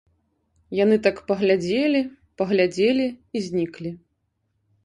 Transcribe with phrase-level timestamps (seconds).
[0.83, 2.01] Яны так паглядзелі,
[2.43, 3.91] паглядзелі і зніклі.